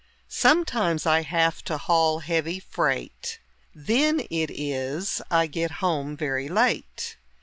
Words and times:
Sometimes 0.29 1.05
I 1.05 1.21
have 1.21 1.63
to 1.65 1.77
haul 1.77 2.21
heavy 2.21 2.59
freight, 2.59 3.37
Then 3.75 4.21
it 4.31 4.49
is 4.49 5.21
I 5.29 5.45
get 5.45 5.73
home 5.77 6.17
very 6.17 6.49
late. 6.49 7.17